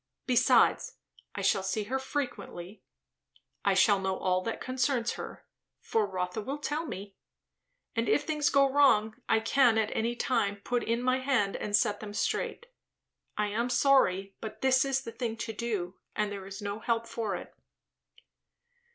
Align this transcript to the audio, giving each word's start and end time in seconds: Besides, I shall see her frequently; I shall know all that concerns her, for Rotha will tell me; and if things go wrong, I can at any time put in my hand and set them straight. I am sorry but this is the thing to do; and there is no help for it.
Besides, 0.25 0.95
I 1.35 1.43
shall 1.43 1.61
see 1.61 1.83
her 1.83 1.99
frequently; 1.99 2.81
I 3.63 3.75
shall 3.75 3.99
know 3.99 4.17
all 4.17 4.41
that 4.41 4.59
concerns 4.59 5.11
her, 5.11 5.45
for 5.79 6.07
Rotha 6.07 6.41
will 6.41 6.57
tell 6.57 6.87
me; 6.87 7.17
and 7.95 8.09
if 8.09 8.23
things 8.23 8.49
go 8.49 8.67
wrong, 8.67 9.17
I 9.29 9.39
can 9.41 9.77
at 9.77 9.95
any 9.95 10.15
time 10.15 10.55
put 10.63 10.81
in 10.83 11.03
my 11.03 11.19
hand 11.19 11.55
and 11.55 11.75
set 11.75 11.99
them 11.99 12.15
straight. 12.15 12.65
I 13.37 13.49
am 13.49 13.69
sorry 13.69 14.33
but 14.41 14.61
this 14.61 14.85
is 14.85 15.03
the 15.03 15.11
thing 15.11 15.37
to 15.37 15.53
do; 15.53 15.99
and 16.15 16.31
there 16.31 16.47
is 16.47 16.63
no 16.63 16.79
help 16.79 17.05
for 17.05 17.35
it. 17.35 17.53